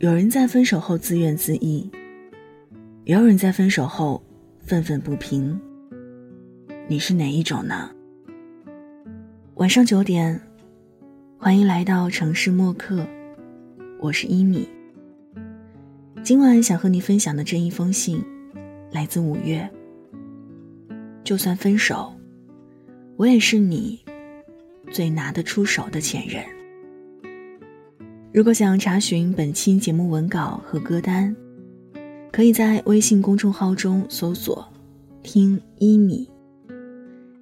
[0.00, 1.90] 有人在分手后自怨自艾，
[3.04, 4.22] 也有人在分手后
[4.62, 5.60] 愤愤不平。
[6.88, 7.90] 你是哪一种呢？
[9.56, 10.40] 晚上九点，
[11.36, 13.06] 欢迎来到城市默客，
[14.00, 14.66] 我是伊米。
[16.22, 18.24] 今晚想和你分享的这一封信，
[18.90, 19.68] 来自五月。
[21.22, 22.10] 就算分手，
[23.18, 24.00] 我也是你
[24.90, 26.42] 最拿得出手的前任。
[28.32, 31.34] 如果想查询本期节目文稿和歌单，
[32.30, 34.64] 可以在微信公众号中搜索
[35.20, 36.30] “听一米”，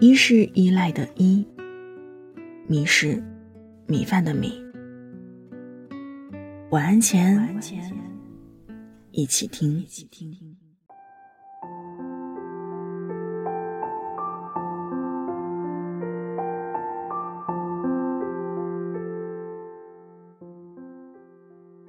[0.00, 1.46] 一是依赖的依，
[2.66, 3.22] 米是
[3.86, 4.60] 米饭的米。
[6.70, 7.38] 晚安前，
[9.12, 9.86] 一起听。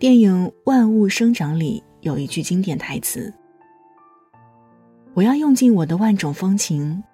[0.00, 3.30] 电影《万物生长》里有一句经典台词
[5.12, 7.04] ：“我要用尽我的万种风情，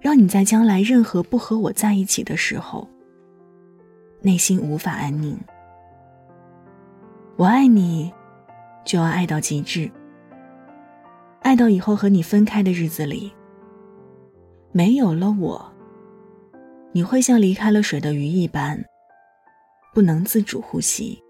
[0.00, 2.88] 让你在将来任何不和我在一起的时候，
[4.20, 5.36] 内心无法安宁。
[7.34, 8.12] 我爱你，
[8.84, 9.90] 就要爱到极致，
[11.42, 13.32] 爱到以后和你分开的日子里，
[14.70, 15.72] 没有了我，
[16.92, 18.80] 你会像离开了水的鱼一般，
[19.92, 21.20] 不能自主呼吸。”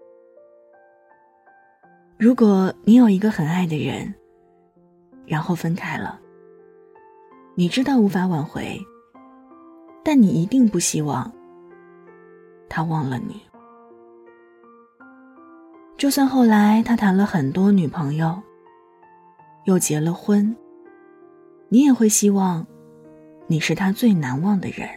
[2.19, 4.11] 如果你有一个很爱的人，
[5.27, 6.19] 然后分开了，
[7.53, 8.75] 你知道无法挽回，
[10.03, 11.31] 但你一定不希望
[12.67, 13.39] 他忘了你。
[15.95, 18.41] 就算后来他谈了很多女朋友，
[19.65, 20.55] 又结了婚，
[21.69, 22.65] 你也会希望
[23.45, 24.89] 你是他最难忘的人。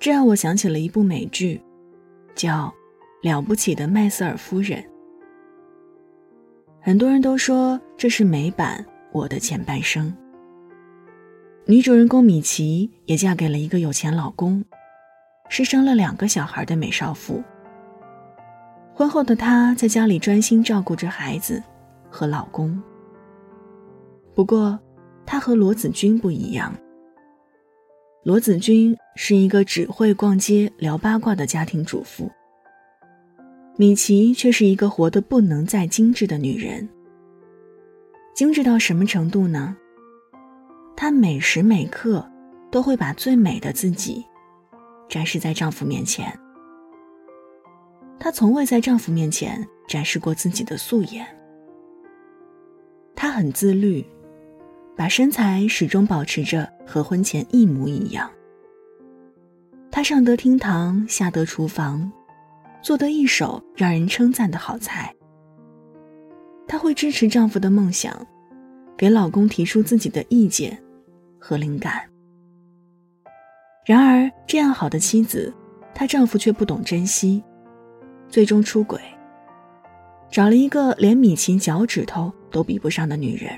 [0.00, 1.62] 这让我想起了一部美剧，
[2.34, 2.74] 叫。
[3.22, 4.84] 了不起的麦瑟尔夫人，
[6.80, 10.08] 很多人都说这是美版《我的前半生》。
[11.64, 14.64] 女主人公米奇也嫁给了一个有钱老公，
[15.48, 17.40] 是生了两个小孩的美少妇。
[18.92, 21.62] 婚后的她在家里专心照顾着孩子
[22.10, 22.82] 和老公。
[24.34, 24.76] 不过，
[25.24, 26.74] 她和罗子君不一样。
[28.24, 32.28] 罗子君是一个只会逛街聊八卦的家庭主妇。
[33.76, 36.88] 米奇却是一个活得不能再精致的女人。
[38.34, 39.76] 精致到什么程度呢？
[40.96, 42.26] 她每时每刻
[42.70, 44.24] 都会把最美的自己
[45.08, 46.38] 展示在丈夫面前。
[48.18, 51.26] 她从未在丈夫面前展示过自己的素颜。
[53.14, 54.04] 她很自律，
[54.94, 58.30] 把身材始终保持着和婚前一模一样。
[59.90, 62.10] 她上得厅堂，下得厨房。
[62.82, 65.14] 做得一手让人称赞的好菜。
[66.66, 68.14] 她会支持丈夫的梦想，
[68.96, 70.76] 给老公提出自己的意见
[71.38, 72.02] 和灵感。
[73.86, 75.52] 然而，这样好的妻子，
[75.94, 77.42] 她丈夫却不懂珍惜，
[78.28, 79.00] 最终出轨，
[80.30, 83.50] 找了一个连米奇脚趾头都比不上的女人。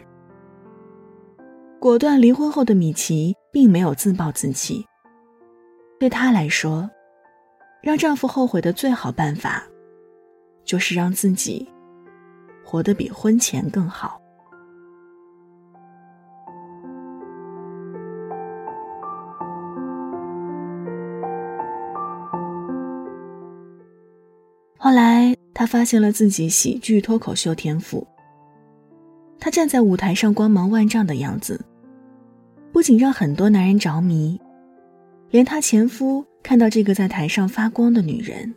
[1.79, 4.85] 果断离婚后的米奇并没有自暴自弃，
[6.01, 6.89] 对她来说。
[7.85, 9.63] 让丈夫后悔的最好办法，
[10.65, 11.69] 就是让自己
[12.65, 14.19] 活得比婚前更好。
[24.79, 28.07] 后来，她发现了自己喜剧脱口秀天赋。
[29.39, 31.63] 她站在舞台上光芒万丈的样子，
[32.73, 34.41] 不仅让很多男人着迷，
[35.31, 36.25] 连她前夫。
[36.43, 38.55] 看到这个在台上发光的女人，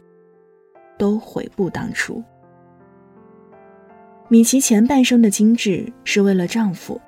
[0.99, 2.21] 都悔不当初。
[4.27, 6.99] 米奇前半生的精致是为了丈夫，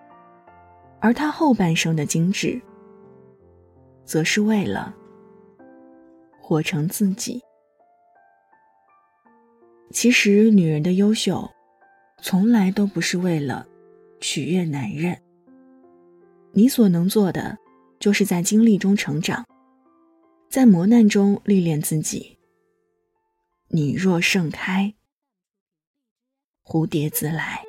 [1.01, 2.61] 而她后半生的精致，
[4.05, 4.95] 则是为了
[6.39, 7.41] 活成自己。
[9.91, 11.45] 其实，女人的优秀，
[12.21, 13.67] 从来都不是为了
[14.21, 15.17] 取悦男人。
[16.53, 17.57] 你所能做的，
[17.99, 19.45] 就是在经历中成长。
[20.49, 22.39] 在磨难中历练自己。
[23.67, 24.95] 你若盛开，
[26.63, 27.68] 蝴蝶自来。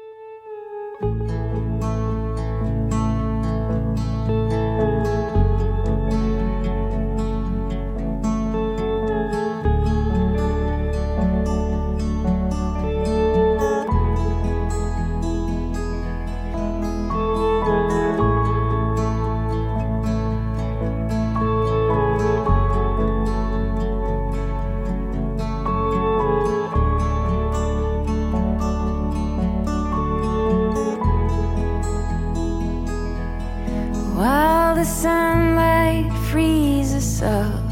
[34.80, 37.64] the sunlight frees us up,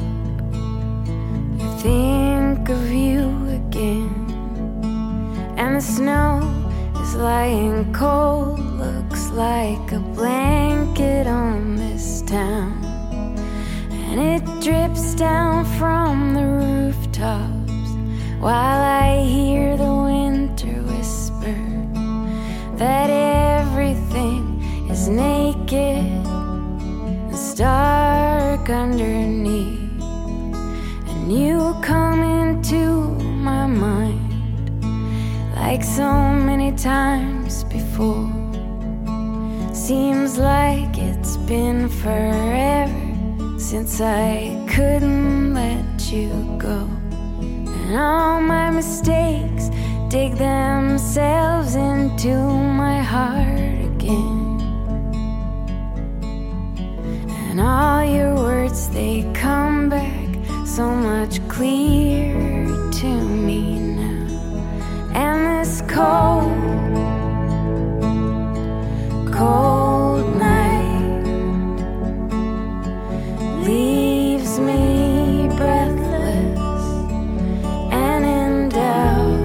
[1.58, 4.12] I think of you again.
[5.56, 6.43] And the snow
[7.00, 12.76] is lying cold, looks like a blanket on this town.
[13.90, 17.88] And it drips down from the rooftops
[18.38, 21.56] while I hear the winter whisper
[22.76, 24.60] that everything
[24.90, 25.98] is naked
[27.60, 30.02] and stark underneath.
[31.08, 33.08] And you come into
[33.43, 34.84] my mind
[35.55, 38.31] like so many times before.
[39.72, 46.88] Seems like it's been forever since I couldn't let you go.
[47.40, 49.70] And all my mistakes
[50.08, 52.34] dig themselves into
[52.82, 54.48] my heart again.
[57.79, 60.29] All your words, they come back
[60.67, 63.07] so much clearer to
[63.47, 64.27] me now.
[65.15, 66.51] And this cold,
[69.33, 71.23] cold night
[73.65, 76.85] leaves me breathless
[77.93, 79.39] and in doubt.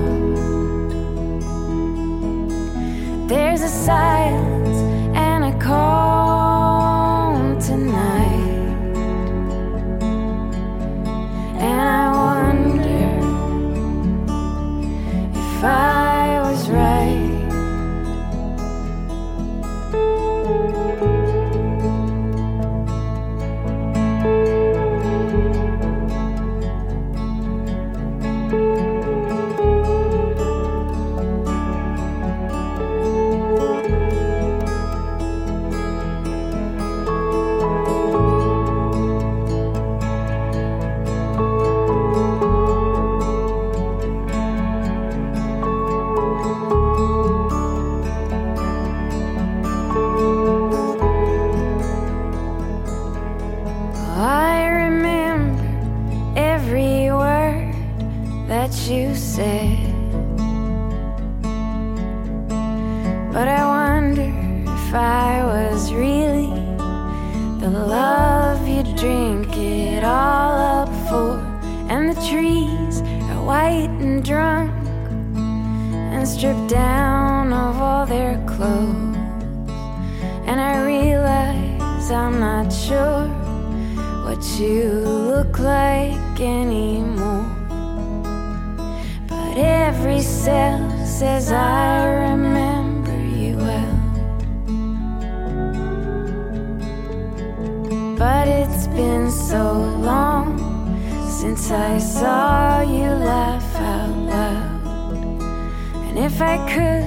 [3.28, 4.80] There's a silence
[5.16, 6.13] and a calm
[67.64, 70.52] the love you drink it all
[70.82, 71.40] up for.
[71.90, 73.02] And the trees
[73.32, 74.74] are white and drunk
[76.12, 79.16] and stripped down of all their clothes.
[80.46, 83.28] And I realize I'm not sure
[84.26, 84.90] what you
[85.32, 87.50] look like anymore.
[89.26, 92.53] But every cell says I remember
[101.56, 105.42] since I saw you laugh out loud.
[106.08, 107.06] And if I could,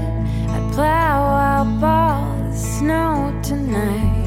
[0.54, 1.18] I'd plow
[1.50, 4.26] up all the snow tonight.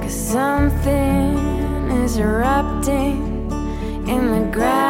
[0.00, 1.36] Cause something
[2.02, 3.50] is erupting
[4.08, 4.89] in the ground